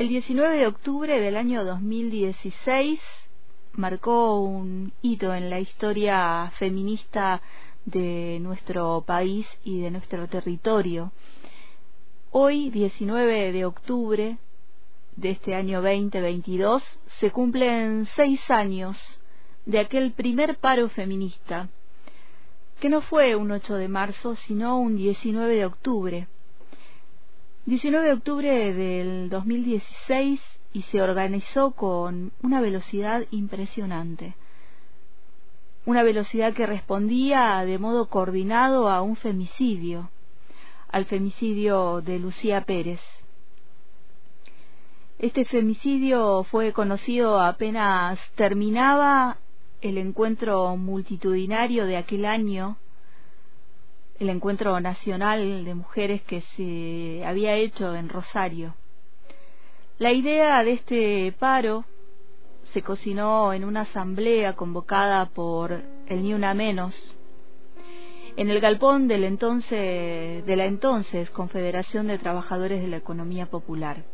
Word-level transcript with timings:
El 0.00 0.08
19 0.08 0.56
de 0.56 0.66
octubre 0.66 1.20
del 1.20 1.36
año 1.36 1.62
2016 1.62 2.98
marcó 3.72 4.40
un 4.40 4.94
hito 5.02 5.34
en 5.34 5.50
la 5.50 5.60
historia 5.60 6.50
feminista 6.58 7.42
de 7.84 8.38
nuestro 8.40 9.04
país 9.06 9.46
y 9.62 9.82
de 9.82 9.90
nuestro 9.90 10.26
territorio. 10.26 11.12
Hoy, 12.30 12.70
19 12.70 13.52
de 13.52 13.66
octubre 13.66 14.38
de 15.16 15.30
este 15.32 15.54
año 15.54 15.82
2022, 15.82 16.82
se 17.18 17.30
cumplen 17.30 18.08
seis 18.16 18.40
años 18.50 18.96
de 19.66 19.80
aquel 19.80 20.12
primer 20.12 20.56
paro 20.56 20.88
feminista, 20.88 21.68
que 22.80 22.88
no 22.88 23.02
fue 23.02 23.36
un 23.36 23.50
8 23.50 23.74
de 23.74 23.88
marzo, 23.88 24.34
sino 24.46 24.78
un 24.80 24.96
19 24.96 25.56
de 25.56 25.66
octubre. 25.66 26.26
19 27.66 28.06
de 28.06 28.12
octubre 28.14 28.72
del 28.72 29.28
2016 29.28 30.40
y 30.72 30.82
se 30.84 31.02
organizó 31.02 31.72
con 31.72 32.32
una 32.42 32.60
velocidad 32.62 33.26
impresionante. 33.30 34.34
Una 35.84 36.02
velocidad 36.02 36.54
que 36.54 36.64
respondía 36.64 37.62
de 37.66 37.78
modo 37.78 38.08
coordinado 38.08 38.88
a 38.88 39.02
un 39.02 39.14
femicidio, 39.16 40.10
al 40.88 41.04
femicidio 41.04 42.00
de 42.00 42.18
Lucía 42.18 42.62
Pérez. 42.62 43.00
Este 45.18 45.44
femicidio 45.44 46.44
fue 46.44 46.72
conocido 46.72 47.40
apenas 47.40 48.18
terminaba 48.36 49.36
el 49.82 49.98
encuentro 49.98 50.76
multitudinario 50.78 51.84
de 51.84 51.98
aquel 51.98 52.24
año, 52.24 52.78
el 54.20 54.28
encuentro 54.28 54.78
nacional 54.80 55.64
de 55.64 55.74
mujeres 55.74 56.22
que 56.22 56.42
se 56.54 57.24
había 57.24 57.56
hecho 57.56 57.96
en 57.96 58.10
Rosario. 58.10 58.74
La 59.98 60.12
idea 60.12 60.62
de 60.62 60.72
este 60.72 61.32
paro 61.38 61.86
se 62.74 62.82
cocinó 62.82 63.54
en 63.54 63.64
una 63.64 63.82
asamblea 63.82 64.56
convocada 64.56 65.24
por 65.26 65.72
el 66.06 66.22
Ni 66.22 66.34
Una 66.34 66.52
Menos 66.52 66.94
en 68.36 68.50
el 68.50 68.60
galpón 68.60 69.08
del 69.08 69.24
entonces, 69.24 70.44
de 70.46 70.56
la 70.56 70.66
entonces 70.66 71.30
Confederación 71.30 72.06
de 72.06 72.18
Trabajadores 72.18 72.82
de 72.82 72.88
la 72.88 72.98
Economía 72.98 73.46
Popular, 73.46 74.04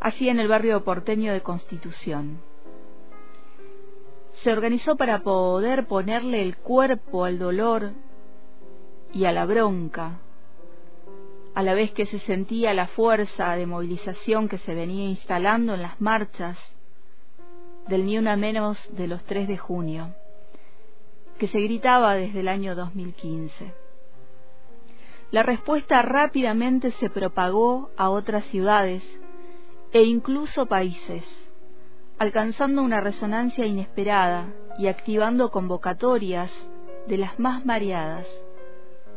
así 0.00 0.28
en 0.28 0.40
el 0.40 0.48
barrio 0.48 0.82
porteño 0.82 1.32
de 1.32 1.40
Constitución. 1.42 2.40
Se 4.42 4.52
organizó 4.52 4.96
para 4.96 5.20
poder 5.20 5.86
ponerle 5.86 6.42
el 6.42 6.56
cuerpo 6.56 7.24
al 7.24 7.38
dolor 7.38 7.92
y 9.12 9.24
a 9.24 9.32
la 9.32 9.46
bronca 9.46 10.20
a 11.56 11.62
la 11.62 11.72
vez 11.72 11.90
que 11.92 12.04
se 12.04 12.18
sentía 12.18 12.74
la 12.74 12.86
fuerza 12.88 13.56
de 13.56 13.64
movilización 13.64 14.46
que 14.46 14.58
se 14.58 14.74
venía 14.74 15.08
instalando 15.08 15.72
en 15.72 15.80
las 15.80 15.98
marchas 16.02 16.58
del 17.88 18.04
ni 18.04 18.18
una 18.18 18.36
menos 18.36 18.78
de 18.94 19.06
los 19.06 19.24
3 19.24 19.48
de 19.48 19.56
junio, 19.56 20.14
que 21.38 21.48
se 21.48 21.58
gritaba 21.60 22.14
desde 22.14 22.40
el 22.40 22.48
año 22.48 22.74
2015. 22.74 23.72
La 25.30 25.42
respuesta 25.42 26.02
rápidamente 26.02 26.90
se 27.00 27.08
propagó 27.08 27.88
a 27.96 28.10
otras 28.10 28.44
ciudades 28.50 29.02
e 29.92 30.02
incluso 30.02 30.66
países, 30.66 31.24
alcanzando 32.18 32.82
una 32.82 33.00
resonancia 33.00 33.64
inesperada 33.64 34.52
y 34.78 34.88
activando 34.88 35.50
convocatorias 35.50 36.50
de 37.06 37.16
las 37.16 37.38
más 37.38 37.64
mareadas, 37.64 38.26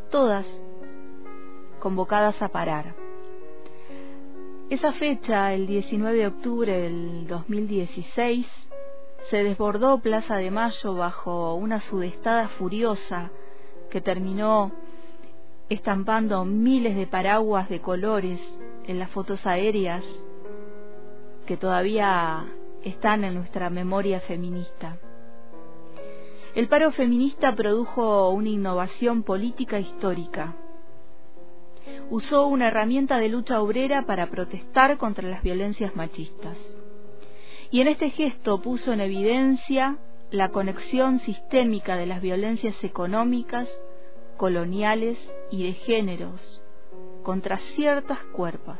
todas 0.10 0.46
convocadas 1.80 2.42
a 2.42 2.50
parar. 2.50 2.96
Esa 4.70 4.92
fecha, 4.94 5.54
el 5.54 5.66
19 5.66 6.18
de 6.18 6.28
octubre 6.28 6.82
del 6.82 7.28
2016, 7.28 8.46
se 9.30 9.44
desbordó 9.44 10.00
Plaza 10.00 10.38
de 10.38 10.52
Mayo 10.52 10.94
bajo 10.96 11.56
una 11.56 11.82
sudestada 11.82 12.50
furiosa 12.50 13.32
que 13.90 14.02
terminó 14.02 14.72
estampando 15.70 16.46
miles 16.46 16.96
de 16.96 17.08
paraguas 17.08 17.70
de 17.70 17.80
colores 17.80 18.40
en 18.86 19.00
las 19.00 19.10
fotos 19.12 19.46
aéreas 19.46 20.04
que 21.46 21.58
todavía 21.58 22.46
están 22.84 23.24
en 23.24 23.36
nuestra 23.36 23.70
memoria 23.70 24.20
feminista. 24.22 24.98
El 26.56 26.68
paro 26.68 26.92
feminista 26.92 27.56
produjo 27.56 28.30
una 28.30 28.50
innovación 28.50 29.24
política 29.24 29.80
histórica 29.80 30.56
usó 32.10 32.48
una 32.48 32.68
herramienta 32.68 33.18
de 33.20 33.30
lucha 33.30 33.62
obrera 33.62 34.06
para 34.06 34.30
protestar 34.30 34.98
contra 34.98 35.28
las 35.28 35.44
violencias 35.44 35.96
machistas. 35.96 36.58
Y 37.72 37.82
en 37.82 37.88
este 37.88 38.10
gesto 38.10 38.62
puso 38.62 38.94
en 38.94 39.02
evidencia 39.02 39.98
la 40.32 40.50
conexión 40.50 41.20
sistémica 41.20 41.96
de 41.96 42.06
las 42.06 42.22
violencias 42.22 42.84
económicas, 42.84 43.70
coloniales 44.38 45.20
y 45.52 45.64
de 45.64 45.74
géneros 45.74 46.62
contra 47.24 47.58
ciertas 47.76 48.20
cuerpas 48.32 48.80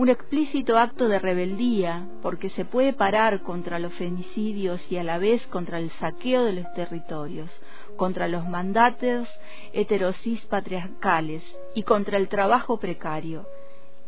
un 0.00 0.08
explícito 0.08 0.78
acto 0.78 1.08
de 1.08 1.18
rebeldía, 1.18 2.08
porque 2.22 2.48
se 2.48 2.64
puede 2.64 2.94
parar 2.94 3.42
contra 3.42 3.78
los 3.78 3.92
femicidios 3.92 4.80
y 4.90 4.96
a 4.96 5.04
la 5.04 5.18
vez 5.18 5.46
contra 5.48 5.78
el 5.78 5.90
saqueo 5.90 6.46
de 6.46 6.54
los 6.54 6.72
territorios, 6.72 7.50
contra 7.96 8.26
los 8.26 8.48
mandatos 8.48 9.28
heterosis 9.74 10.40
patriarcales 10.46 11.42
y 11.74 11.82
contra 11.82 12.16
el 12.16 12.28
trabajo 12.28 12.80
precario, 12.80 13.46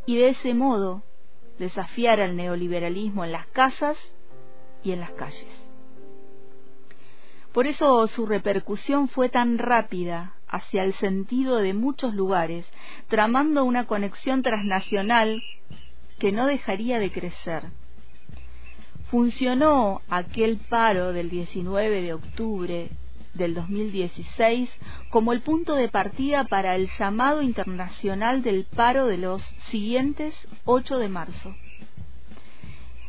y 0.07 0.17
de 0.17 0.31
ese 0.31 0.55
modo 0.55 1.03
desafiar 1.59 2.23
al 2.23 2.37
neoliberalismo 2.37 3.27
en 3.27 3.33
las 3.33 3.47
casas 3.49 3.99
y 4.83 4.93
en 4.93 5.01
las 5.01 5.11
calles. 5.11 5.69
Por 7.53 7.67
eso 7.67 8.07
su 8.07 8.25
repercusión 8.25 9.09
fue 9.09 9.29
tan 9.29 9.59
rápida 9.59 10.37
hacia 10.49 10.85
el 10.85 10.95
sentido 10.95 11.57
de 11.57 11.75
muchos 11.75 12.15
lugares, 12.15 12.67
tramando 13.09 13.65
una 13.65 13.87
conexión 13.87 14.43
transnacional 14.43 15.43
que 16.23 16.31
no 16.31 16.47
dejaría 16.47 17.01
de 17.01 17.11
crecer. 17.11 17.65
Funcionó 19.11 20.03
aquel 20.09 20.57
paro 20.57 21.13
del 21.13 21.29
19 21.29 22.01
de 22.01 22.13
octubre 22.13 22.91
del 23.35 23.55
2016 23.55 24.71
como 25.11 25.33
el 25.33 25.41
punto 25.41 25.75
de 25.75 25.89
partida 25.89 26.45
para 26.45 26.77
el 26.77 26.89
llamado 26.97 27.43
internacional 27.43 28.45
del 28.45 28.67
paro 28.67 29.07
de 29.07 29.19
los 29.19 29.43
siguientes 29.73 30.33
8 30.65 30.99
de 30.99 31.09
marzo. 31.09 31.57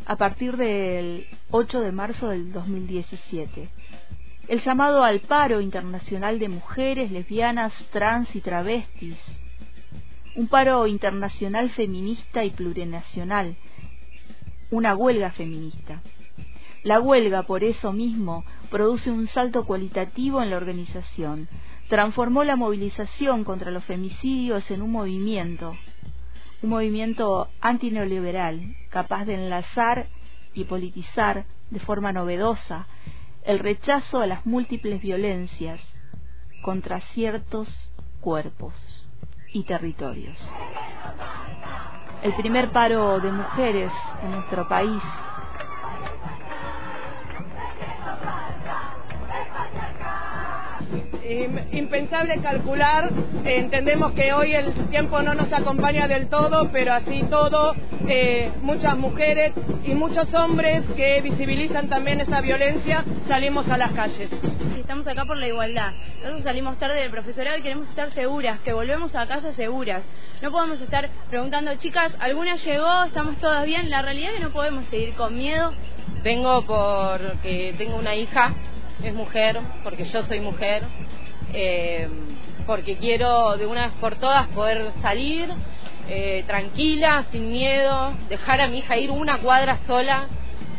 A 0.08 0.16
partir 0.16 0.58
del 0.58 1.28
8 1.52 1.82
de 1.82 1.92
marzo 1.92 2.30
del 2.30 2.52
2017. 2.52 3.70
El 4.48 4.60
llamado 4.62 5.04
al 5.04 5.20
paro 5.20 5.62
internacional 5.62 6.40
de 6.40 6.50
mujeres, 6.50 7.12
lesbianas, 7.12 7.74
trans 7.92 8.36
y 8.36 8.42
travestis, 8.42 9.20
un 10.36 10.48
paro 10.48 10.88
internacional 10.88 11.70
feminista 11.72 12.44
y 12.44 12.50
plurinacional, 12.50 13.56
una 14.72 14.96
huelga 14.96 15.32
feminista. 15.32 16.02
La 16.84 17.00
huelga, 17.00 17.44
por 17.44 17.64
eso 17.64 17.94
mismo, 17.94 18.44
produce 18.72 19.12
un 19.12 19.28
salto 19.28 19.66
cualitativo 19.66 20.42
en 20.42 20.50
la 20.50 20.58
organización, 20.58 21.48
transformó 21.88 22.44
la 22.44 22.56
movilización 22.56 23.44
contra 23.44 23.70
los 23.70 23.84
femicidios 23.84 24.70
en 24.72 24.82
un 24.82 24.92
movimiento, 24.92 25.78
un 26.64 26.70
movimiento 26.70 27.50
antineoliberal, 27.62 28.76
capaz 28.90 29.26
de 29.26 29.36
enlazar 29.36 30.08
y 30.56 30.64
politizar 30.64 31.46
de 31.70 31.80
forma 31.80 32.12
novedosa 32.12 32.88
el 33.46 33.60
rechazo 33.60 34.20
a 34.20 34.28
las 34.28 34.46
múltiples 34.46 35.02
violencias 35.02 35.80
contra 36.64 37.02
ciertos 37.02 37.68
cuerpos 38.22 38.74
y 39.54 39.64
territorios. 39.64 40.38
El 42.22 42.34
primer 42.36 42.72
paro 42.72 43.20
de 43.20 43.32
mujeres 43.32 43.92
en 44.22 44.32
nuestro 44.32 44.68
país 44.68 45.02
impensable 51.72 52.40
calcular, 52.42 53.10
entendemos 53.46 54.12
que 54.14 54.34
hoy 54.34 54.54
el 54.54 54.74
tiempo 54.90 55.22
no 55.22 55.34
nos 55.34 55.52
acompaña 55.52 56.08
del 56.08 56.28
todo, 56.28 56.70
pero 56.72 56.94
así 56.94 57.24
todo, 57.30 57.76
eh, 58.08 58.52
muchas 58.62 58.98
mujeres 58.98 59.54
y 59.86 59.94
muchos 59.94 60.34
hombres 60.34 60.84
que 60.96 61.22
visibilizan 61.22 61.90
también 61.90 62.22
esa 62.22 62.42
violencia, 62.42 63.04
salimos 63.28 63.68
a 63.70 63.78
las 63.78 63.92
calles. 63.92 64.30
Estamos 64.78 65.08
acá 65.08 65.26
por 65.26 65.38
la 65.38 65.48
igualdad. 65.48 65.94
Nosotros 66.18 66.44
salimos 66.44 66.78
tarde 66.78 67.00
del 67.00 67.10
profesorado 67.10 67.58
y 67.58 67.62
queremos 67.62 67.88
estar 67.90 68.12
seguras, 68.12 68.60
que 68.62 68.74
volvemos 68.74 69.16
a 69.16 69.26
casa 69.26 69.54
seguras. 69.54 70.04
No 70.42 70.52
podemos 70.52 70.82
estar 70.82 71.10
preguntando, 71.30 71.74
chicas, 71.76 72.12
¿alguna 72.20 72.58
llegó? 72.58 73.04
¿Estamos 73.06 73.38
todas 73.38 73.66
bien? 73.66 73.90
La 73.90 74.02
realidad 74.02 74.32
es 74.32 74.38
que 74.38 74.44
no 74.44 74.52
podemos 74.52 74.86
seguir 74.88 75.14
con 75.14 75.38
miedo. 75.38 75.72
Vengo 76.22 76.64
porque 76.66 77.76
tengo 77.78 77.98
una 77.98 78.16
hija, 78.16 78.54
es 79.02 79.14
mujer, 79.14 79.60
porque 79.84 80.06
yo 80.06 80.26
soy 80.28 80.40
mujer, 80.40 80.84
eh, 81.54 82.08
porque 82.66 82.98
quiero 82.98 83.58
de 83.58 83.66
una 83.66 83.88
vez 83.88 83.96
por 84.00 84.16
todas 84.16 84.48
poder 84.50 84.92
salir 85.02 85.50
eh, 86.10 86.44
tranquila, 86.48 87.26
sin 87.32 87.50
miedo, 87.50 88.14
dejar 88.30 88.60
a 88.62 88.68
mi 88.68 88.80
hija 88.80 88.98
ir 88.98 89.10
una 89.10 89.38
cuadra 89.40 89.80
sola 89.88 90.28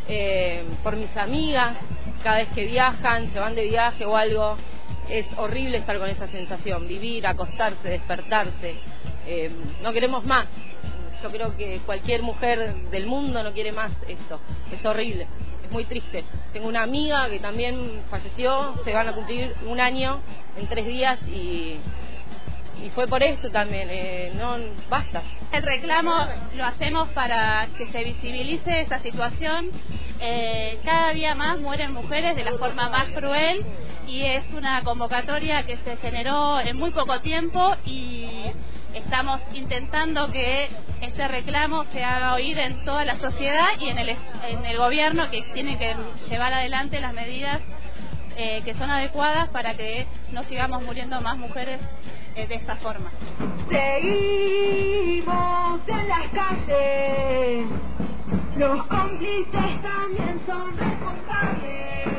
eh, 0.06 0.64
por 0.82 0.96
mis 0.96 1.16
amigas, 1.16 1.76
cada 2.22 2.38
vez 2.38 2.48
que 2.54 2.66
viajan, 2.66 3.32
se 3.32 3.38
van 3.38 3.54
de 3.54 3.64
viaje 3.64 4.04
o 4.04 4.16
algo, 4.16 4.58
es 5.08 5.26
horrible 5.36 5.78
estar 5.78 5.98
con 5.98 6.08
esa 6.08 6.28
sensación, 6.28 6.86
vivir, 6.88 7.26
acostarse, 7.26 7.88
despertarse, 7.88 8.74
eh, 9.26 9.50
no 9.82 9.92
queremos 9.92 10.24
más. 10.24 10.46
Yo 11.22 11.30
creo 11.30 11.56
que 11.56 11.80
cualquier 11.86 12.22
mujer 12.22 12.74
del 12.90 13.06
mundo 13.06 13.42
no 13.42 13.52
quiere 13.52 13.72
más 13.72 13.92
esto, 14.06 14.40
es 14.70 14.84
horrible, 14.84 15.26
muy 15.74 15.84
triste. 15.86 16.24
Tengo 16.52 16.68
una 16.68 16.84
amiga 16.84 17.28
que 17.28 17.40
también 17.40 18.04
falleció, 18.08 18.74
se 18.84 18.92
van 18.94 19.08
a 19.08 19.12
cumplir 19.12 19.52
un 19.66 19.80
año 19.80 20.20
en 20.56 20.68
tres 20.68 20.86
días 20.86 21.18
y 21.26 21.78
y 22.82 22.90
fue 22.90 23.06
por 23.06 23.22
esto 23.22 23.50
también, 23.50 23.88
eh, 23.90 24.32
no 24.36 24.56
basta. 24.90 25.22
El 25.52 25.62
reclamo 25.62 26.12
lo 26.56 26.64
hacemos 26.64 27.08
para 27.10 27.68
que 27.78 27.86
se 27.90 28.04
visibilice 28.04 28.82
esa 28.82 28.98
situación. 28.98 29.70
Eh, 30.20 30.78
cada 30.84 31.12
día 31.12 31.34
más 31.34 31.58
mueren 31.60 31.92
mujeres 31.92 32.36
de 32.36 32.44
la 32.44 32.52
forma 32.58 32.88
más 32.90 33.08
cruel 33.10 33.64
y 34.06 34.22
es 34.22 34.44
una 34.52 34.82
convocatoria 34.82 35.64
que 35.64 35.78
se 35.78 35.96
generó 35.96 36.60
en 36.60 36.76
muy 36.76 36.90
poco 36.90 37.20
tiempo 37.20 37.74
y 37.86 38.43
estamos 38.94 39.40
intentando 39.52 40.30
que 40.30 40.68
este 41.00 41.28
reclamo 41.28 41.84
se 41.92 42.02
haga 42.04 42.34
oír 42.34 42.58
en 42.58 42.84
toda 42.84 43.04
la 43.04 43.18
sociedad 43.18 43.68
y 43.80 43.88
en 43.88 43.98
el, 43.98 44.08
en 44.10 44.64
el 44.64 44.78
gobierno 44.78 45.30
que 45.30 45.42
tiene 45.54 45.78
que 45.78 45.94
llevar 46.28 46.52
adelante 46.52 47.00
las 47.00 47.12
medidas 47.12 47.60
eh, 48.36 48.62
que 48.64 48.74
son 48.74 48.90
adecuadas 48.90 49.48
para 49.50 49.74
que 49.74 50.06
no 50.32 50.42
sigamos 50.44 50.82
muriendo 50.82 51.20
más 51.20 51.36
mujeres 51.36 51.80
eh, 52.34 52.46
de 52.46 52.54
esta 52.56 52.76
forma. 52.76 53.10
Seguimos 53.68 55.28
en 55.88 56.08
las 56.08 56.28
calles, 56.32 57.66
los 58.56 58.86
cómplices 58.86 59.82
también 59.82 60.40
son 60.46 60.76
responsables. 60.76 62.14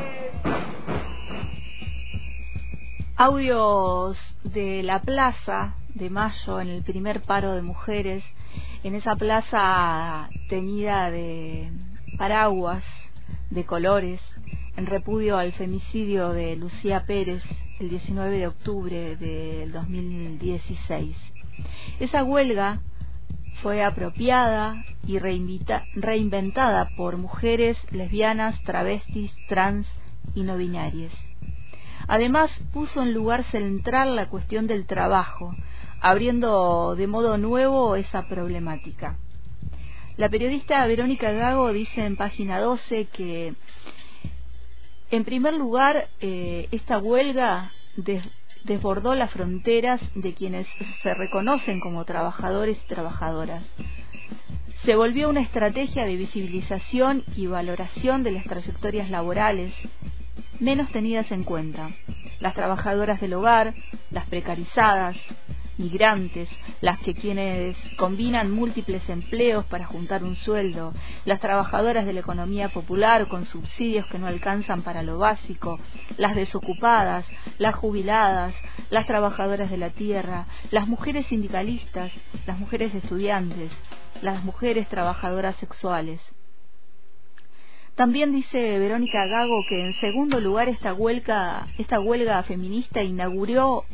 Audios 3.18 4.18
de 4.44 4.82
la 4.82 5.00
plaza 5.00 5.74
de 5.96 6.10
Mayo 6.10 6.60
en 6.60 6.68
el 6.68 6.82
primer 6.82 7.22
paro 7.22 7.52
de 7.54 7.62
mujeres, 7.62 8.22
en 8.84 8.94
esa 8.94 9.16
plaza 9.16 10.28
teñida 10.48 11.10
de 11.10 11.70
paraguas, 12.18 12.84
de 13.50 13.64
colores, 13.64 14.20
en 14.76 14.86
repudio 14.86 15.38
al 15.38 15.52
femicidio 15.52 16.30
de 16.30 16.56
Lucía 16.56 17.04
Pérez 17.06 17.42
el 17.80 17.88
19 17.88 18.38
de 18.38 18.46
octubre 18.46 19.16
del 19.16 19.72
2016. 19.72 21.16
Esa 21.98 22.24
huelga 22.24 22.80
fue 23.62 23.82
apropiada 23.82 24.84
y 25.06 25.18
reinventada 25.18 26.90
por 26.94 27.16
mujeres 27.16 27.78
lesbianas, 27.90 28.62
travestis, 28.64 29.32
trans 29.48 29.86
y 30.34 30.42
no 30.42 30.58
binarias. 30.58 31.12
Además, 32.06 32.50
puso 32.72 33.02
en 33.02 33.14
lugar 33.14 33.44
central 33.44 34.14
la 34.14 34.28
cuestión 34.28 34.66
del 34.66 34.86
trabajo, 34.86 35.54
abriendo 36.08 36.94
de 36.94 37.08
modo 37.08 37.36
nuevo 37.36 37.96
esa 37.96 38.28
problemática. 38.28 39.16
La 40.16 40.28
periodista 40.28 40.86
Verónica 40.86 41.32
Gago 41.32 41.72
dice 41.72 42.06
en 42.06 42.16
página 42.16 42.60
12 42.60 43.06
que 43.06 43.54
en 45.10 45.24
primer 45.24 45.54
lugar, 45.54 46.08
eh, 46.20 46.68
esta 46.70 46.98
huelga 46.98 47.72
desbordó 48.64 49.16
las 49.16 49.32
fronteras 49.32 50.00
de 50.14 50.32
quienes 50.34 50.68
se 51.02 51.14
reconocen 51.14 51.80
como 51.80 52.04
trabajadores 52.04 52.78
y 52.84 52.88
trabajadoras. 52.88 53.64
Se 54.84 54.94
volvió 54.94 55.28
una 55.28 55.40
estrategia 55.40 56.06
de 56.06 56.16
visibilización 56.16 57.24
y 57.36 57.46
valoración 57.46 58.22
de 58.22 58.30
las 58.30 58.44
trayectorias 58.44 59.10
laborales 59.10 59.72
menos 60.60 60.88
tenidas 60.90 61.30
en 61.32 61.42
cuenta. 61.42 61.90
Las 62.38 62.54
trabajadoras 62.54 63.20
del 63.20 63.34
hogar, 63.34 63.74
las 64.10 64.26
precarizadas, 64.26 65.16
migrantes, 65.78 66.48
las 66.80 66.98
que 67.00 67.14
quienes 67.14 67.76
combinan 67.96 68.50
múltiples 68.50 69.08
empleos 69.08 69.64
para 69.66 69.86
juntar 69.86 70.24
un 70.24 70.36
sueldo, 70.36 70.92
las 71.24 71.40
trabajadoras 71.40 72.06
de 72.06 72.12
la 72.12 72.20
economía 72.20 72.68
popular 72.68 73.28
con 73.28 73.46
subsidios 73.46 74.06
que 74.06 74.18
no 74.18 74.26
alcanzan 74.26 74.82
para 74.82 75.02
lo 75.02 75.18
básico, 75.18 75.78
las 76.16 76.34
desocupadas, 76.34 77.26
las 77.58 77.74
jubiladas, 77.74 78.54
las 78.90 79.06
trabajadoras 79.06 79.70
de 79.70 79.78
la 79.78 79.90
tierra, 79.90 80.46
las 80.70 80.86
mujeres 80.86 81.26
sindicalistas, 81.26 82.12
las 82.46 82.58
mujeres 82.58 82.94
estudiantes, 82.94 83.70
las 84.22 84.44
mujeres 84.44 84.88
trabajadoras 84.88 85.56
sexuales. 85.56 86.20
También 87.96 88.30
dice 88.30 88.78
Verónica 88.78 89.24
Gago 89.26 89.64
que 89.66 89.86
en 89.86 89.94
segundo 89.94 90.38
lugar 90.38 90.68
esta 90.68 90.92
huelga, 90.92 91.66
esta 91.78 91.98
huelga 91.98 92.42
feminista 92.42 93.02
inauguró 93.02 93.84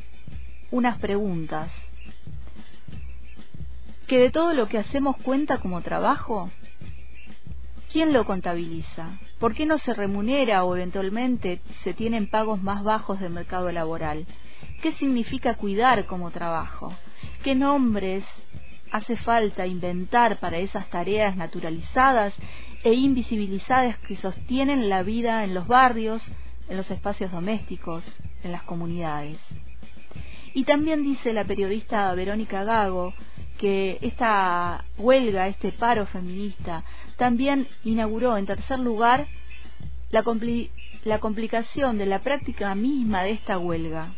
unas 0.73 0.99
preguntas. 0.99 1.71
¿Que 4.09 4.19
de 4.19 4.31
todo 4.31 4.55
lo 4.55 4.67
que 4.67 4.79
hacemos 4.79 5.17
cuenta 5.19 5.59
como 5.59 5.83
trabajo? 5.83 6.51
¿Quién 7.93 8.13
lo 8.15 8.25
contabiliza? 8.25 9.11
¿Por 9.39 9.55
qué 9.55 9.67
no 9.67 9.79
se 9.79 9.93
remunera 9.93 10.65
o 10.65 10.75
eventualmente 10.75 11.61
se 11.85 11.93
tienen 11.93 12.27
pagos 12.27 12.63
más 12.63 12.83
bajos 12.83 13.21
del 13.21 13.33
mercado 13.33 13.71
laboral? 13.71 14.27
¿Qué 14.81 14.93
significa 14.93 15.55
cuidar 15.55 16.07
como 16.07 16.31
trabajo? 16.31 16.95
¿Qué 17.45 17.55
nombres 17.55 18.25
hace 18.91 19.17
falta 19.17 19.67
inventar 19.67 20.41
para 20.41 20.59
esas 20.59 20.89
tareas 20.89 21.37
naturalizadas 21.37 22.35
e 22.83 22.95
invisibilizadas 22.95 23.99
que 23.99 24.17
sostienen 24.17 24.89
la 24.89 25.03
vida 25.03 25.45
en 25.45 25.53
los 25.53 25.67
barrios, 25.67 26.23
en 26.69 26.79
los 26.79 26.91
espacios 26.91 27.31
domésticos, 27.31 28.05
en 28.43 28.53
las 28.53 28.63
comunidades? 28.63 29.39
Y 30.55 30.65
también 30.65 31.03
dice 31.03 31.33
la 31.33 31.45
periodista 31.45 32.13
Verónica 32.15 32.65
Gago 32.65 33.15
que 33.59 33.99
esta 34.03 34.85
huelga, 34.99 35.49
este 35.49 35.73
paro 35.73 36.07
feminista, 36.07 36.85
también 37.17 37.69
inauguró 37.85 38.37
en 38.37 38.47
tercer 38.47 38.79
lugar 38.81 39.27
la, 40.11 41.19
complicación 41.21 41.97
de 41.97 42.07
la 42.07 42.19
práctica 42.19 42.75
misma 42.75 43.23
de 43.23 43.31
esta 43.31 43.59
huelga, 43.59 44.15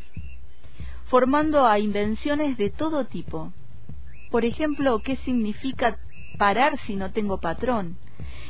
formando 1.07 1.67
a 1.67 1.79
invenciones 1.79 2.57
de 2.57 2.71
todo 2.71 3.07
tipo. 3.07 3.53
Por 4.31 4.45
ejemplo, 4.45 5.01
¿qué 5.05 5.17
significa 5.17 5.99
parar 6.39 6.79
si 6.87 6.97
no 6.97 7.13
tengo 7.13 7.39
patrón? 7.39 7.97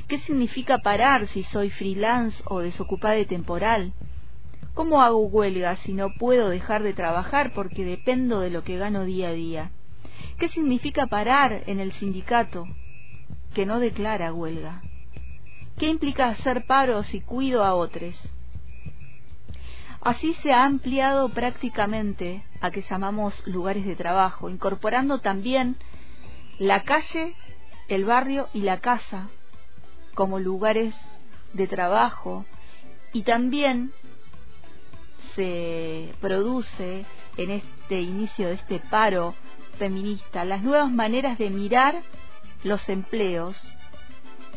¿Qué 0.08 0.18
significa 0.20 0.78
parar 0.78 1.26
si 1.28 1.42
soy 1.44 1.70
freelance 1.70 2.42
o 2.46 2.60
desocupada 2.60 3.14
de 3.14 3.26
temporal? 3.26 3.92
¿Cómo 4.74 5.02
hago 5.02 5.26
huelga 5.26 5.76
si 5.76 5.92
no 5.92 6.12
puedo 6.14 6.48
dejar 6.48 6.82
de 6.82 6.94
trabajar 6.94 7.52
porque 7.54 7.84
dependo 7.84 8.40
de 8.40 8.50
lo 8.50 8.64
que 8.64 8.76
gano 8.76 9.04
día 9.04 9.28
a 9.28 9.32
día? 9.32 9.70
¿Qué 10.38 10.48
significa 10.48 11.06
parar 11.06 11.62
en 11.66 11.78
el 11.78 11.92
sindicato 11.92 12.66
que 13.54 13.66
no 13.66 13.78
declara 13.78 14.32
huelga? 14.32 14.82
¿Qué 15.78 15.86
implica 15.86 16.28
hacer 16.28 16.66
paro 16.66 17.04
si 17.04 17.20
cuido 17.20 17.64
a 17.64 17.74
otros? 17.74 18.16
Así 20.00 20.34
se 20.42 20.52
ha 20.52 20.64
ampliado 20.64 21.28
prácticamente 21.28 22.44
a 22.60 22.72
que 22.72 22.82
llamamos 22.82 23.46
lugares 23.46 23.86
de 23.86 23.94
trabajo, 23.94 24.50
incorporando 24.50 25.20
también 25.20 25.76
la 26.58 26.82
calle, 26.82 27.34
el 27.88 28.04
barrio 28.04 28.48
y 28.52 28.62
la 28.62 28.80
casa 28.80 29.28
como 30.14 30.40
lugares 30.40 30.94
de 31.52 31.68
trabajo 31.68 32.44
y 33.12 33.22
también 33.22 33.92
se 35.34 36.14
produce 36.20 37.04
en 37.36 37.50
este 37.50 38.00
inicio 38.00 38.48
de 38.48 38.54
este 38.54 38.80
paro 38.90 39.34
feminista, 39.78 40.44
las 40.44 40.62
nuevas 40.62 40.90
maneras 40.90 41.38
de 41.38 41.50
mirar 41.50 42.02
los 42.62 42.88
empleos 42.88 43.56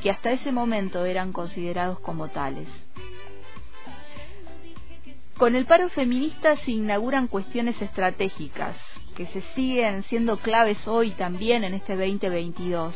que 0.02 0.12
hasta 0.12 0.32
ese 0.32 0.52
momento 0.52 1.06
eran 1.06 1.32
considerados 1.34 2.00
como 2.00 2.28
tales. 2.30 2.68
Con 5.38 5.56
el 5.56 5.66
paro 5.66 5.90
feminista 5.90 6.56
se 6.58 6.72
inauguran 6.72 7.28
cuestiones 7.28 7.80
estratégicas 7.82 8.76
que 9.16 9.28
se 9.28 9.42
siguen 9.54 10.04
siendo 10.04 10.38
claves 10.38 10.88
hoy 10.88 11.12
también 11.12 11.64
en 11.64 11.74
este 11.74 11.96
2022 11.96 12.96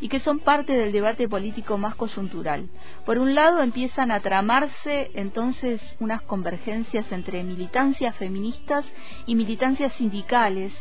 y 0.00 0.08
que 0.08 0.20
son 0.20 0.40
parte 0.40 0.72
del 0.72 0.92
debate 0.92 1.28
político 1.28 1.78
más 1.78 1.94
coyuntural. 1.94 2.68
Por 3.04 3.18
un 3.18 3.34
lado 3.34 3.62
empiezan 3.62 4.10
a 4.10 4.20
tramarse 4.20 5.10
entonces 5.14 5.80
unas 6.00 6.22
convergencias 6.22 7.10
entre 7.12 7.42
militancias 7.44 8.16
feministas 8.16 8.84
y 9.26 9.34
militancias 9.34 9.92
sindicales 9.94 10.72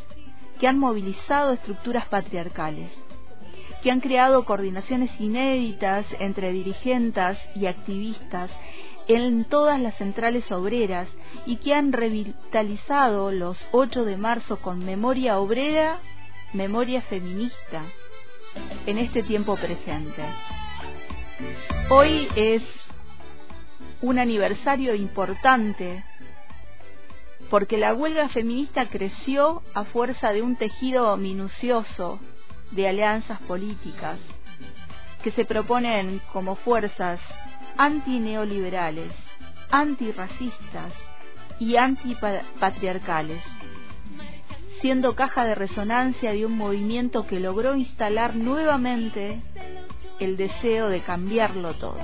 que 0.60 0.68
han 0.68 0.80
movilizado 0.80 1.54
estructuras 1.54 2.06
patriarcales 2.08 2.92
que 3.82 3.92
han 3.92 4.00
creado 4.00 4.46
coordinaciones 4.46 5.10
inéditas 5.20 6.06
entre 6.20 6.52
dirigentes 6.52 7.38
y 7.56 7.66
activistas 7.66 8.52
en 9.08 9.46
todas 9.46 9.80
las 9.80 9.96
centrales 9.96 10.50
obreras 10.52 11.08
y 11.46 11.58
que 11.58 11.74
han 11.74 11.92
revitalizado 11.92 13.32
los 13.32 13.58
8 13.72 14.06
de 14.06 14.18
marzo 14.18 14.58
con 14.62 14.86
memoria 14.86 15.40
obrera 15.40 15.98
memoria 16.54 17.02
feminista 17.02 17.84
en 18.86 18.98
este 18.98 19.24
tiempo 19.24 19.56
presente. 19.56 20.24
Hoy 21.90 22.28
es 22.36 22.64
un 24.02 24.20
aniversario 24.20 24.96
importante 24.96 26.04
porque 27.50 27.78
la 27.78 27.94
huelga 27.94 28.30
feminista 28.30 28.88
creció 28.88 29.62
a 29.74 29.84
fuerza 29.84 30.32
de 30.32 30.42
un 30.42 30.56
tejido 30.56 31.16
minucioso 31.18 32.20
de 32.72 32.88
alianzas 32.88 33.40
políticas 33.42 34.18
que 35.22 35.32
se 35.32 35.46
proponen 35.46 36.22
como 36.32 36.56
fuerzas 36.56 37.20
antineoliberales, 37.78 39.12
antirracistas 39.70 40.94
y 41.60 41.76
antipatriarcales, 41.76 43.44
siendo 44.82 45.16
caja 45.16 45.46
de 45.46 45.56
resonancia 45.56 46.32
de 46.32 46.46
un 46.46 46.58
movimiento 46.58 47.28
que 47.28 47.40
logró 47.40 47.76
instalar 47.76 48.36
nuevamente 48.36 49.42
el 50.20 50.38
deseo 50.38 50.90
de 50.90 51.02
cambiarlo 51.02 51.74
todo. 51.76 51.98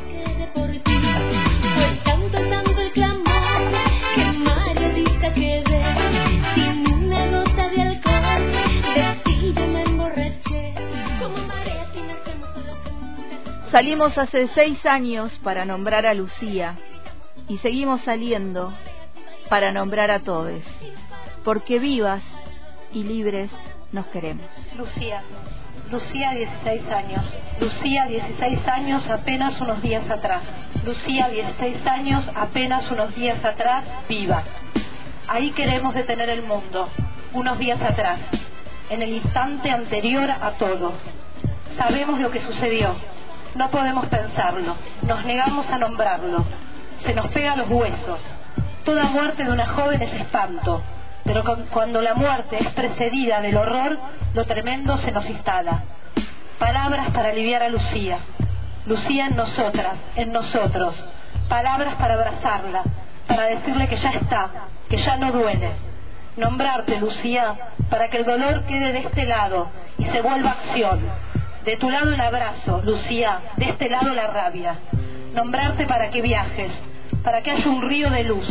Salimos 13.71 14.17
hace 14.17 14.47
seis 14.55 14.83
años 14.85 15.31
para 15.43 15.65
nombrar 15.65 16.05
a 16.05 16.13
Lucía 16.13 16.75
y 17.49 17.57
seguimos 17.57 18.01
saliendo 18.03 18.73
para 19.49 19.71
nombrar 19.71 20.09
a 20.09 20.19
todos, 20.21 20.61
porque 21.43 21.77
vivas 21.77 22.23
y 22.93 23.03
libres 23.03 23.51
nos 23.91 24.05
queremos. 24.07 24.45
Lucía, 24.75 25.21
Lucía 25.91 26.31
16 26.31 26.81
años, 26.91 27.25
Lucía 27.59 28.05
16 28.07 28.67
años 28.67 29.09
apenas 29.09 29.59
unos 29.61 29.81
días 29.81 30.09
atrás, 30.09 30.41
Lucía 30.85 31.29
16 31.29 31.87
años 31.87 32.29
apenas 32.35 32.89
unos 32.91 33.15
días 33.15 33.43
atrás, 33.43 33.85
viva. 34.09 34.43
Ahí 35.27 35.51
queremos 35.51 35.93
detener 35.93 36.29
el 36.29 36.43
mundo, 36.43 36.89
unos 37.33 37.57
días 37.59 37.81
atrás, 37.81 38.19
en 38.89 39.01
el 39.01 39.09
instante 39.09 39.69
anterior 39.69 40.29
a 40.29 40.51
todo. 40.51 40.93
Sabemos 41.77 42.19
lo 42.19 42.31
que 42.31 42.41
sucedió, 42.41 42.95
no 43.55 43.69
podemos 43.69 44.05
pensarlo, 44.07 44.75
nos 45.03 45.25
negamos 45.25 45.69
a 45.69 45.77
nombrarlo, 45.77 46.45
se 47.05 47.13
nos 47.13 47.27
pega 47.27 47.55
los 47.55 47.69
huesos. 47.69 48.19
Toda 48.83 49.03
muerte 49.05 49.43
de 49.43 49.51
una 49.51 49.67
joven 49.67 50.01
es 50.01 50.13
espanto, 50.21 50.81
pero 51.27 51.43
cuando 51.71 52.01
la 52.01 52.13
muerte 52.13 52.57
es 52.57 52.69
precedida 52.69 53.41
del 53.41 53.57
horror, 53.57 53.99
lo 54.33 54.45
tremendo 54.45 54.97
se 54.99 55.11
nos 55.11 55.29
instala. 55.29 55.83
Palabras 56.57 57.11
para 57.11 57.29
aliviar 57.29 57.63
a 57.63 57.69
Lucía, 57.69 58.19
Lucía 58.85 59.27
en 59.27 59.35
nosotras, 59.35 59.97
en 60.15 60.31
nosotros, 60.31 60.95
palabras 61.49 61.95
para 61.95 62.13
abrazarla, 62.13 62.81
para 63.27 63.43
decirle 63.47 63.89
que 63.89 63.97
ya 63.97 64.11
está, 64.11 64.49
que 64.89 64.97
ya 64.97 65.17
no 65.17 65.33
duele. 65.33 65.71
Nombrarte, 66.37 66.97
Lucía, 66.97 67.55
para 67.89 68.09
que 68.09 68.17
el 68.17 68.25
dolor 68.25 68.65
quede 68.65 68.93
de 68.93 68.99
este 68.99 69.25
lado 69.25 69.69
y 69.97 70.05
se 70.05 70.21
vuelva 70.21 70.51
acción, 70.51 71.01
de 71.65 71.75
tu 71.75 71.89
lado 71.89 72.13
el 72.13 72.21
abrazo, 72.21 72.81
Lucía, 72.85 73.41
de 73.57 73.65
este 73.65 73.89
lado 73.89 74.13
la 74.13 74.27
rabia. 74.27 74.77
Nombrarte 75.33 75.85
para 75.85 76.09
que 76.09 76.21
viajes, 76.21 76.71
para 77.21 77.41
que 77.41 77.51
haya 77.51 77.69
un 77.69 77.81
río 77.81 78.09
de 78.09 78.23
luz, 78.23 78.47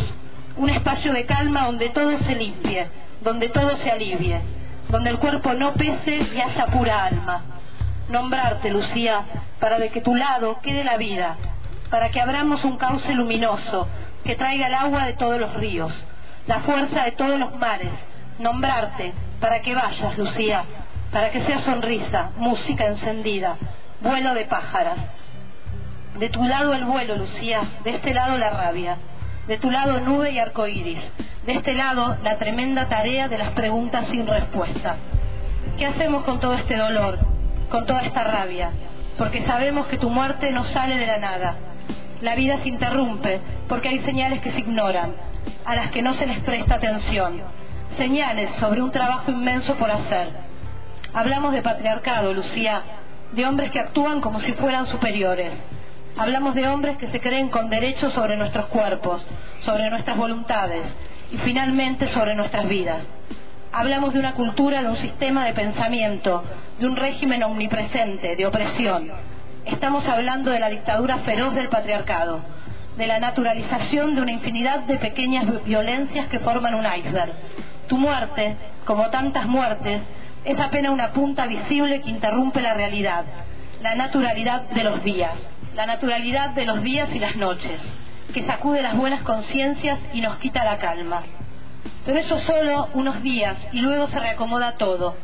un 0.57 0.71
espacio 0.71 1.13
de 1.13 1.27
calma 1.27 1.67
donde 1.67 1.91
todo 1.91 2.19
se 2.19 2.35
limpie, 2.35 2.87
donde 3.21 3.49
todo 3.49 3.77
se 3.77 3.91
alivie, 3.91 4.41
donde 4.89 5.11
el 5.11 5.19
cuerpo 5.19 5.53
no 5.53 5.75
pese 5.75 6.17
y 6.35 6.41
haya 6.41 6.67
pura 6.67 7.07
alma. 7.07 7.43
Nombrarte, 8.09 8.71
Lucía, 8.71 9.23
para 9.61 9.79
de 9.79 9.91
que 9.91 10.01
tu 10.01 10.15
lado 10.15 10.61
quede 10.63 10.85
la 10.85 10.97
vida, 10.97 11.37
para 11.91 12.11
que 12.11 12.21
abramos 12.21 12.65
un 12.65 12.79
cauce 12.79 13.13
luminoso 13.13 13.89
que 14.25 14.37
traiga 14.37 14.69
el 14.69 14.75
agua 14.75 15.07
de 15.07 15.15
todos 15.15 15.39
los 15.39 15.55
ríos, 15.55 15.93
la 16.47 16.61
fuerza 16.61 17.05
de 17.05 17.13
todos 17.13 17.39
los 17.39 17.55
mares. 17.57 17.93
Nombrarte 18.39 19.15
para 19.41 19.61
que 19.61 19.75
vayas, 19.75 20.19
Lucía, 20.19 20.65
para 21.11 21.31
que 21.31 21.43
sea 21.45 21.61
sonrisa, 21.61 22.33
música 22.37 22.87
encendida, 22.87 23.57
vuelo 24.01 24.35
de 24.35 24.45
pájaras. 24.45 24.99
De 26.19 26.29
tu 26.29 26.45
lado 26.45 26.75
el 26.75 26.85
vuelo, 26.85 27.17
Lucía, 27.17 27.61
de 27.83 27.91
este 27.91 28.13
lado 28.15 28.37
la 28.37 28.51
rabia, 28.51 28.97
de 29.47 29.59
tu 29.59 29.71
lado 29.71 30.01
nube 30.01 30.33
y 30.33 30.39
arcoíris, 30.39 30.99
de 31.47 31.53
este 31.53 31.75
lado 31.75 32.17
la 32.23 32.37
tremenda 32.39 32.89
tarea 32.89 33.29
de 33.29 33.39
las 33.39 33.51
preguntas 33.51 34.07
sin 34.09 34.27
respuesta. 34.27 34.97
¿Qué 35.79 35.87
hacemos 35.87 36.25
con 36.25 36.41
todo 36.41 36.55
este 36.55 36.77
dolor, 36.77 37.19
con 37.71 37.87
toda 37.87 38.03
esta 38.03 38.25
rabia? 38.25 38.71
Porque 39.19 39.45
sabemos 39.47 39.87
que 39.87 39.99
tu 39.99 40.11
muerte 40.11 40.51
no 40.51 40.65
sale 40.65 40.97
de 40.97 41.07
la 41.07 41.19
nada. 41.19 41.57
La 42.21 42.35
vida 42.35 42.59
se 42.59 42.69
interrumpe 42.69 43.41
porque 43.69 43.89
hay 43.89 44.01
señales 44.01 44.41
que 44.41 44.53
se 44.53 44.61
ignoran, 44.61 45.15
a 45.65 45.75
las 45.75 45.91
que 45.91 46.03
no 46.03 46.15
se 46.15 46.27
les 46.27 46.41
presta 46.41 46.77
atención, 46.77 47.41
señales 47.97 48.51
sobre 48.57 48.83
un 48.83 48.91
trabajo 48.91 49.31
inmenso 49.31 49.77
por 49.77 49.91
hacer 49.91 50.47
Hablamos 51.17 51.55
de 51.55 51.63
patriarcado, 51.63 52.35
Lucía, 52.35 52.83
de 53.33 53.47
hombres 53.47 53.71
que 53.71 53.81
actúan 53.81 54.21
como 54.21 54.39
si 54.41 54.53
fueran 54.53 54.87
superiores. 54.87 55.51
Hablamos 56.19 56.55
de 56.55 56.67
hombres 56.67 56.97
que 56.97 57.09
se 57.09 57.21
creen 57.21 57.51
con 57.51 57.69
derechos 57.69 58.11
sobre 58.15 58.39
nuestros 58.39 58.67
cuerpos, 58.67 59.27
sobre 59.67 59.91
nuestras 59.91 60.17
voluntades 60.17 60.83
y 61.31 61.37
finalmente 61.37 62.07
sobre 62.09 62.35
nuestras 62.35 62.67
vidas. 62.67 63.03
Hablamos 63.71 64.15
de 64.15 64.21
una 64.21 64.33
cultura, 64.33 64.81
de 64.81 64.89
un 64.89 64.97
sistema 64.97 65.45
de 65.45 65.53
pensamiento, 65.53 66.43
de 66.79 66.87
un 66.87 66.97
régimen 66.97 67.43
omnipresente, 67.43 68.35
de 68.35 68.47
opresión. 68.47 69.11
Estamos 69.67 70.09
hablando 70.09 70.51
de 70.51 70.59
la 70.59 70.71
dictadura 70.71 71.19
feroz 71.19 71.55
del 71.55 71.69
patriarcado, 71.69 72.41
de 72.97 73.07
la 73.07 73.21
naturalización 73.21 74.15
de 74.15 74.23
una 74.23 74.33
infinidad 74.33 74.81
de 74.85 74.97
pequeñas 74.97 75.65
violencias 75.67 76.29
que 76.29 76.39
forman 76.39 76.77
un 76.77 76.87
iceberg. 76.87 77.35
Tu 77.89 77.99
muerte, 77.99 78.57
como 78.87 79.11
tantas 79.11 79.45
muertes, 79.45 80.01
es 80.47 80.59
apenas 80.59 80.93
una 80.93 81.13
punta 81.13 81.47
visible 81.47 82.01
que 82.01 82.09
interrumpe 82.09 82.63
la 82.63 82.73
realidad, 82.73 83.25
la 83.83 83.95
naturalidad 83.95 84.63
de 84.71 84.83
los 84.83 85.05
días, 85.05 85.35
la 85.77 85.85
naturalidad 85.85 86.51
de 86.51 86.65
los 86.65 86.83
días 86.83 87.15
y 87.15 87.19
las 87.19 87.37
noches, 87.37 87.79
que 88.33 88.47
sacude 88.47 88.81
las 88.81 88.97
buenas 88.97 89.21
conciencias 89.23 89.99
y 90.15 90.23
nos 90.23 90.39
quita 90.39 90.65
la 90.65 90.79
calma. 90.79 91.23
Pero 92.07 92.19
eso 92.19 92.39
solo 92.39 92.89
unos 92.95 93.23
días 93.23 93.57
y 93.73 93.81
luego 93.81 94.07
se 94.09 94.19
reacomoda 94.19 94.77
todo, 94.79 95.17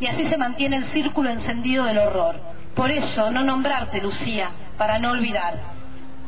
y 0.00 0.06
así 0.06 0.26
se 0.26 0.38
mantiene 0.38 0.76
el 0.76 0.86
círculo 0.86 1.28
encendido 1.28 1.84
del 1.84 1.98
horror. 1.98 2.40
Por 2.74 2.90
eso, 2.90 3.30
no 3.30 3.42
nombrarte, 3.42 4.00
Lucía, 4.00 4.50
para 4.78 4.98
no 4.98 5.10
olvidar, 5.10 5.58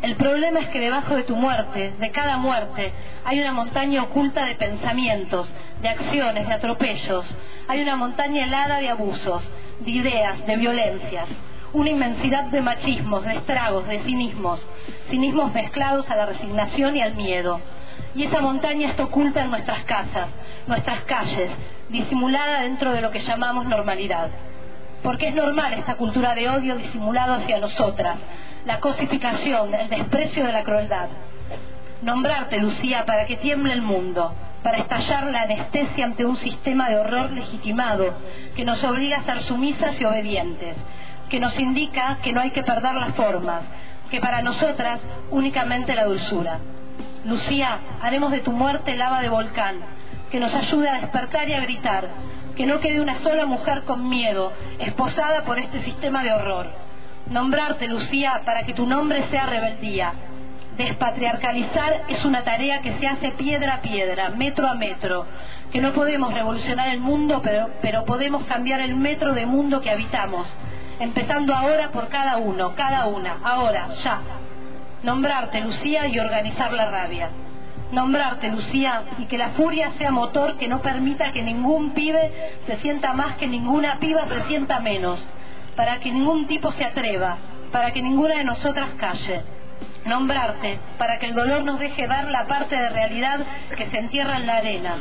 el 0.03 0.17
problema 0.17 0.61
es 0.61 0.69
que 0.69 0.81
debajo 0.81 1.17
de 1.17 1.23
tu 1.23 1.37
muerte, 1.37 1.95
de 1.99 2.11
cada 2.11 2.37
muerte, 2.37 2.93
hay 3.25 3.41
una 3.41 3.53
montaña 3.53 4.03
oculta 4.03 4.45
de 4.45 4.57
pensamientos, 4.57 5.51
de 5.81 5.89
acciones, 5.89 6.49
de 6.49 6.55
atropellos. 6.55 7.27
Hay 7.69 7.81
una 7.81 7.97
montaña 7.97 8.45
helada 8.45 8.79
de 8.81 8.91
abusos, 8.91 9.43
de 9.81 9.91
ideas, 9.91 10.47
de 10.47 10.57
violencias. 10.57 11.29
Una 11.73 11.91
inmensidad 11.91 12.45
de 12.45 12.63
machismos, 12.63 13.25
de 13.25 13.35
estragos, 13.35 13.87
de 13.87 14.01
cinismos. 14.01 14.61
Cinismos 15.09 15.53
mezclados 15.55 16.11
a 16.11 16.17
la 16.17 16.27
resignación 16.27 16.97
y 16.97 17.03
al 17.03 17.15
miedo. 17.15 17.61
Y 18.15 18.25
esa 18.25 18.41
montaña 18.41 18.89
está 18.89 19.05
oculta 19.05 19.43
en 19.43 19.51
nuestras 19.51 19.85
casas, 19.85 20.29
nuestras 20.67 21.05
calles, 21.05 21.53
disimulada 21.89 22.63
dentro 22.63 22.93
de 22.93 23.01
lo 23.01 23.13
que 23.13 23.21
llamamos 23.21 23.67
normalidad. 23.67 24.31
Porque 25.05 25.29
es 25.29 25.35
normal 25.35 25.73
esta 25.75 25.95
cultura 25.95 26.35
de 26.35 26.49
odio 26.49 26.77
disimulado 26.77 27.35
hacia 27.35 27.59
nosotras, 27.59 28.19
la 28.65 28.81
cosificación, 28.81 29.73
el 29.73 29.89
desprecio 29.89 30.45
de 30.45 30.53
la 30.53 30.65
crueldad. 30.65 31.09
Nombrarte, 32.03 32.59
Lucía, 32.59 33.05
para 33.07 33.27
que 33.27 33.37
tiemble 33.37 33.75
el 33.75 33.83
mundo, 33.83 34.35
para 34.65 34.79
estallar 34.79 35.25
la 35.27 35.43
anestesia 35.43 36.05
ante 36.05 36.25
un 36.25 36.37
sistema 36.37 36.89
de 36.89 36.99
horror 36.99 37.31
legitimado 37.31 38.13
que 38.57 38.65
nos 38.65 38.83
obliga 38.83 39.19
a 39.19 39.23
ser 39.23 39.41
sumisas 39.41 40.01
y 40.01 40.05
obedientes, 40.05 40.77
que 41.31 41.41
nos 41.41 41.59
indica 41.59 42.19
que 42.23 42.33
no 42.33 42.41
hay 42.41 42.51
que 42.51 42.63
perder 42.63 42.95
las 42.95 43.15
formas, 43.15 43.63
que 44.11 44.21
para 44.21 44.43
nosotras 44.43 45.01
únicamente 45.31 45.95
la 45.95 46.05
dulzura. 46.05 46.59
Lucía, 47.25 47.79
haremos 48.03 48.31
de 48.31 48.41
tu 48.41 48.53
muerte 48.53 48.97
lava 48.97 49.23
de 49.23 49.29
volcán, 49.31 49.77
que 50.31 50.41
nos 50.41 50.55
ayude 50.55 50.89
a 50.89 51.01
despertar 51.01 51.49
y 51.49 51.55
a 51.55 51.61
gritar, 51.61 52.09
que 52.57 52.67
no 52.67 52.81
quede 52.81 53.01
una 53.01 53.19
sola 53.21 53.47
mujer 53.47 53.85
con 53.85 54.09
miedo, 54.09 54.53
esposada 54.79 55.45
por 55.45 55.59
este 55.59 55.83
sistema 55.83 56.23
de 56.23 56.33
horror 56.33 56.91
nombrarte, 57.31 57.87
Lucía, 57.87 58.43
para 58.45 58.65
que 58.65 58.75
tu 58.75 58.87
nombre 58.87 59.25
sea 59.31 59.47
rebeldía. 59.47 60.13
Despatriarcalizar 60.77 62.03
es 62.09 62.25
una 62.25 62.43
tarea 62.43 62.81
que 62.81 62.95
se 62.99 63.07
hace 63.07 63.31
piedra 63.33 63.75
a 63.75 63.83
piedra, 63.83 64.31
metro 64.31 64.67
a 64.67 64.75
metro, 64.75 65.27
que 65.73 65.81
no 65.81 65.93
podemos 65.93 66.33
revolucionar 66.33 66.89
el 66.89 67.01
mundo, 67.01 67.41
pero, 67.43 67.71
pero 67.83 68.05
podemos 68.05 68.45
cambiar 68.45 68.81
el 68.81 68.97
metro 68.97 69.35
de 69.35 69.47
mundo 69.47 69.81
que 69.81 69.91
habitamos, 69.91 70.47
empezando 71.01 71.55
ahora 71.55 71.91
por 71.91 72.09
cada 72.09 72.37
uno, 72.37 72.75
cada 72.75 73.07
una, 73.07 73.39
ahora, 73.43 73.89
ya. 74.05 74.21
Nombrarte, 75.03 75.61
Lucía, 75.63 76.07
y 76.07 76.19
organizar 76.19 76.73
la 76.73 76.91
rabia. 76.91 77.31
Nombrarte, 77.91 78.49
Lucía, 78.49 79.03
y 79.19 79.25
que 79.25 79.39
la 79.39 79.51
furia 79.51 79.93
sea 79.93 80.11
motor 80.11 80.59
que 80.59 80.69
no 80.69 80.81
permita 80.83 81.33
que 81.33 81.43
ningún 81.43 81.93
pibe 81.93 82.53
se 82.67 82.77
sienta 82.77 83.15
más, 83.15 83.37
que 83.37 83.47
ninguna 83.47 83.99
piba 83.99 84.29
se 84.29 84.43
sienta 84.45 84.79
menos, 84.79 85.19
para 85.75 85.99
que 85.99 86.13
ningún 86.13 86.47
tipo 86.47 86.71
se 86.73 86.85
atreva, 86.85 87.39
para 87.73 87.93
que 87.93 88.03
ninguna 88.03 88.37
de 88.37 88.45
nosotras 88.45 88.91
calle. 88.99 89.43
Nombrarte, 90.05 90.79
para 90.99 91.19
que 91.19 91.27
el 91.27 91.35
dolor 91.35 91.65
nos 91.65 91.79
deje 91.79 92.07
dar 92.07 92.31
la 92.31 92.47
parte 92.47 92.77
de 92.77 92.91
realidad 92.91 93.41
que 93.77 93.87
se 93.87 93.99
entierra 93.99 94.37
en 94.37 94.47
la 94.47 94.59
arena, 94.59 94.97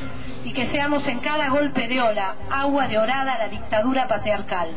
y 0.45 0.53
que 0.53 0.67
seamos 0.67 1.05
en 1.07 1.19
cada 1.19 1.49
golpe 1.49 1.87
de 1.89 2.01
ola 2.01 2.35
agua 2.49 2.87
de 2.87 2.97
orada 2.97 3.33
a 3.33 3.39
la 3.39 3.47
dictadura 3.49 4.07
patriarcal. 4.07 4.69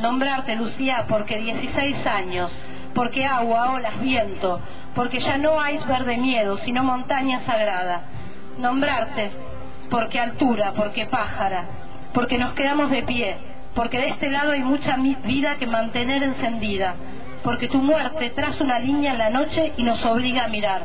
Nombrarte, 0.00 0.56
Lucía, 0.56 1.06
porque 1.08 1.38
16 1.38 2.06
años, 2.06 2.52
porque 2.94 3.24
agua, 3.24 3.72
olas, 3.72 3.98
viento, 4.00 4.60
porque 4.94 5.20
ya 5.20 5.38
no 5.38 5.60
hay 5.60 5.78
verde 5.88 6.16
miedo, 6.18 6.58
sino 6.58 6.84
montaña 6.84 7.40
sagrada. 7.46 8.02
Nombrarte, 8.58 9.30
porque 9.90 10.20
altura, 10.20 10.72
porque 10.76 11.06
pájara, 11.06 11.64
porque 12.12 12.38
nos 12.38 12.52
quedamos 12.52 12.90
de 12.90 13.02
pie, 13.04 13.36
porque 13.74 13.98
de 13.98 14.08
este 14.08 14.30
lado 14.30 14.52
hay 14.52 14.62
mucha 14.62 14.96
vida 14.96 15.56
que 15.56 15.66
mantener 15.66 16.22
encendida, 16.22 16.94
porque 17.42 17.68
tu 17.68 17.78
muerte 17.78 18.30
traza 18.30 18.64
una 18.64 18.78
línea 18.78 19.12
en 19.12 19.18
la 19.18 19.30
noche 19.30 19.72
y 19.76 19.82
nos 19.82 20.04
obliga 20.04 20.44
a 20.44 20.48
mirar. 20.48 20.82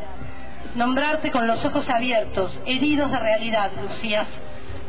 Nombrarte 0.76 1.32
con 1.32 1.48
los 1.48 1.64
ojos 1.66 1.90
abiertos, 1.90 2.58
heridos 2.66 3.12
de 3.12 3.20
realidad, 3.20 3.72
Lucía. 3.82 4.26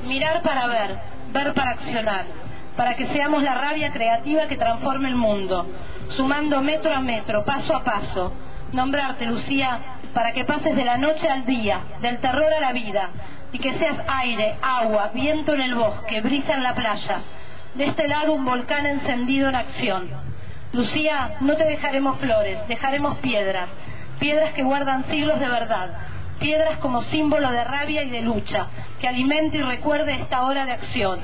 Mirar 0.07 0.43
para 0.43 0.67
ver, 0.67 0.99
ver 1.33 1.55
para 1.55 1.71
accionar, 1.71 2.25
para 2.77 2.97
que 2.97 3.07
seamos 3.09 3.43
la 3.43 3.55
rabia 3.55 3.91
creativa 3.93 4.47
que 4.47 4.57
transforme 4.57 5.09
el 5.09 5.17
mundo, 5.17 5.67
sumando 6.17 6.63
metro 6.63 6.95
a 6.95 7.01
metro, 7.01 7.45
paso 7.45 7.75
a 7.75 7.85
paso, 7.85 8.33
nombrarte, 8.73 9.27
Lucía, 9.27 9.79
para 10.15 10.33
que 10.33 10.45
pases 10.45 10.75
de 10.75 10.85
la 10.85 10.97
noche 10.97 11.29
al 11.29 11.45
día, 11.45 11.81
del 12.01 12.19
terror 12.19 12.53
a 12.53 12.61
la 12.61 12.73
vida, 12.73 13.11
y 13.53 13.59
que 13.59 13.75
seas 13.75 13.99
aire, 14.09 14.57
agua, 14.63 15.11
viento 15.15 15.55
en 15.55 15.61
el 15.61 15.75
bosque, 15.75 16.21
brisa 16.21 16.55
en 16.55 16.63
la 16.63 16.75
playa. 16.75 17.21
De 17.75 17.87
este 17.87 18.09
lado 18.09 18.33
un 18.33 18.45
volcán 18.45 18.87
encendido 18.87 19.49
en 19.49 19.55
acción. 19.55 20.09
Lucía, 20.73 21.37
no 21.41 21.57
te 21.57 21.65
dejaremos 21.65 22.19
flores, 22.19 22.67
dejaremos 22.69 23.19
piedras, 23.19 23.69
piedras 24.19 24.55
que 24.55 24.63
guardan 24.63 25.05
siglos 25.05 25.39
de 25.39 25.49
verdad, 25.49 25.91
piedras 26.41 26.79
como 26.79 27.03
símbolo 27.03 27.51
de 27.51 27.65
rabia 27.65 28.03
y 28.03 28.11
de 28.11 28.23
lucha, 28.23 28.67
que 29.01 29.09
alimente 29.09 29.59
y 29.59 29.63
recuerde 29.63 30.15
esta 30.15 30.45
hora 30.45 30.65
de 30.65 30.73
acción. 30.73 31.21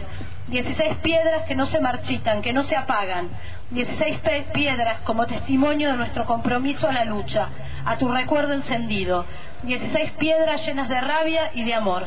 Dieciséis 0.49 0.97
piedras 1.02 1.45
que 1.47 1.55
no 1.55 1.67
se 1.67 1.78
marchitan, 1.78 2.40
que 2.40 2.52
no 2.52 2.62
se 2.64 2.75
apagan, 2.75 3.28
16 3.71 4.21
piedras 4.55 5.00
como 5.05 5.26
testimonio 5.26 5.90
de 5.90 5.99
nuestro 5.99 6.25
compromiso 6.25 6.88
a 6.88 6.93
la 6.93 7.05
lucha, 7.05 7.49
a 7.85 7.97
tu 7.99 8.09
recuerdo 8.09 8.55
encendido. 8.55 9.26
16 9.64 10.12
piedras 10.12 10.64
llenas 10.67 10.88
de 10.88 11.00
rabia 11.00 11.50
y 11.55 11.64
de 11.64 11.75
amor. 11.75 12.07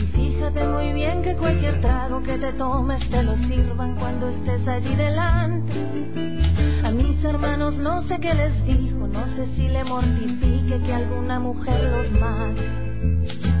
Fíjate 0.21 0.67
muy 0.67 0.93
bien 0.93 1.23
que 1.23 1.35
cualquier 1.35 1.81
trago 1.81 2.21
que 2.21 2.37
te 2.37 2.53
tomes 2.53 3.09
te 3.09 3.23
lo 3.23 3.35
sirvan 3.37 3.95
cuando 3.95 4.29
estés 4.29 4.67
allí 4.67 4.93
delante. 4.93 5.73
A 6.83 6.91
mis 6.91 7.23
hermanos 7.25 7.75
no 7.77 8.03
sé 8.03 8.19
qué 8.19 8.31
les 8.35 8.63
dijo, 8.63 9.07
no 9.07 9.25
sé 9.35 9.47
si 9.55 9.67
le 9.67 9.83
mortifique 9.83 10.79
que 10.85 10.93
alguna 10.93 11.39
mujer 11.39 11.83
los 11.85 12.11
mate. 12.21 13.60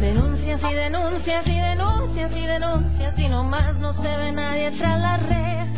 Denuncias 0.00 0.60
y 0.62 0.74
denuncias 0.74 1.46
y 1.46 1.58
denuncias 1.58 2.30
y 2.32 2.46
denuncias 2.46 3.18
y 3.18 3.28
no 3.28 3.44
más 3.44 3.76
no 3.78 3.94
se 3.94 4.02
ve 4.02 4.30
nadie 4.30 4.70
tras 4.72 5.00
las 5.00 5.22
rejas. 5.22 5.68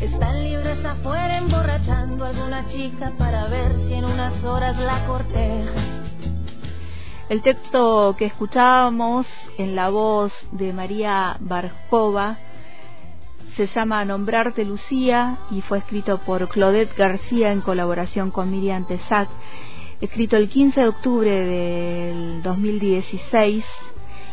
Están 0.00 0.42
libres 0.42 0.84
afuera 0.84 1.38
emborrachando 1.38 2.24
a 2.24 2.30
alguna 2.30 2.68
chica 2.68 3.12
para 3.16 3.46
ver 3.46 3.72
si 3.86 3.94
en 3.94 4.04
unas 4.04 4.42
horas 4.44 4.76
la 4.78 5.06
corteja. 5.06 5.80
El 7.28 7.40
texto 7.42 8.16
que 8.18 8.26
escuchábamos 8.26 9.26
en 9.58 9.76
la 9.76 9.90
voz 9.90 10.32
de 10.50 10.72
María 10.72 11.36
Barjova 11.38 12.38
se 13.56 13.66
llama 13.66 14.04
Nombrarte 14.04 14.64
Lucía 14.64 15.38
y 15.52 15.60
fue 15.60 15.78
escrito 15.78 16.18
por 16.18 16.48
Claudette 16.48 16.96
García 16.96 17.52
en 17.52 17.60
colaboración 17.60 18.32
con 18.32 18.50
Miriam 18.50 18.84
Tesac 18.86 19.28
escrito 20.00 20.36
el 20.36 20.48
15 20.48 20.80
de 20.80 20.88
octubre 20.88 21.30
del 21.30 22.42
2016 22.42 23.64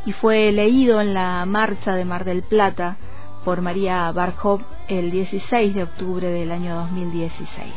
y 0.06 0.12
fue 0.14 0.52
leído 0.52 1.02
en 1.02 1.14
la 1.14 1.46
marcha 1.46 1.96
de 1.96 2.06
Mar 2.06 2.26
del 2.26 2.44
Plata 2.44 2.98
por 3.46 3.62
María 3.62 4.12
Barkov 4.12 4.62
el 4.88 5.12
16 5.12 5.74
de 5.76 5.84
octubre 5.84 6.28
del 6.28 6.52
año 6.52 6.76
2016. 6.76 7.74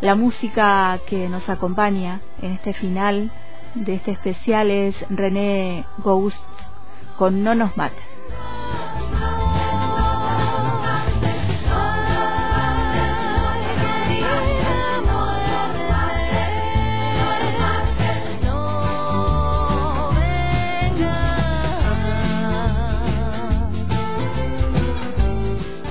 La 0.00 0.14
música 0.14 0.98
que 1.06 1.28
nos 1.28 1.48
acompaña 1.48 2.20
en 2.42 2.52
este 2.52 2.74
final 2.74 3.30
de 3.74 3.94
este 3.94 4.12
especial 4.12 4.70
es 4.70 4.96
René 5.08 5.84
Ghost 5.98 6.42
con 7.16 7.42
No 7.42 7.54
nos 7.54 7.76
mate. 7.76 8.15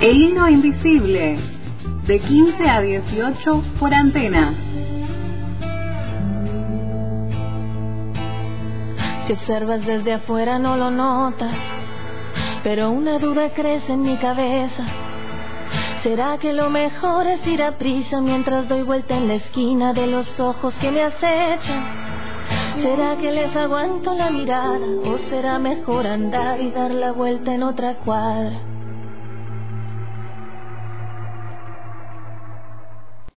El 0.05 0.21
hilo 0.21 0.47
invisible, 0.47 1.39
de 2.05 2.19
15 2.19 2.69
a 2.69 2.79
18 2.79 3.63
por 3.79 3.91
antena. 3.91 4.53
Si 9.25 9.33
observas 9.33 9.83
desde 9.83 10.13
afuera 10.13 10.59
no 10.59 10.77
lo 10.77 10.91
notas, 10.91 11.55
pero 12.63 12.91
una 12.91 13.17
duda 13.17 13.49
crece 13.55 13.93
en 13.93 14.03
mi 14.03 14.15
cabeza. 14.17 14.85
¿Será 16.03 16.37
que 16.37 16.53
lo 16.53 16.69
mejor 16.69 17.25
es 17.25 17.47
ir 17.47 17.63
a 17.63 17.79
prisa 17.79 18.21
mientras 18.21 18.69
doy 18.69 18.83
vuelta 18.83 19.17
en 19.17 19.27
la 19.27 19.33
esquina 19.33 19.91
de 19.93 20.05
los 20.05 20.39
ojos 20.39 20.75
que 20.75 20.91
me 20.91 21.01
acechan? 21.01 21.83
¿Será 22.79 23.17
que 23.17 23.31
les 23.31 23.55
aguanto 23.55 24.13
la 24.13 24.29
mirada 24.29 24.85
o 25.03 25.17
será 25.31 25.57
mejor 25.57 26.05
andar 26.05 26.61
y 26.61 26.69
dar 26.69 26.91
la 26.91 27.11
vuelta 27.11 27.55
en 27.55 27.63
otra 27.63 27.95
cuadra? 27.95 28.74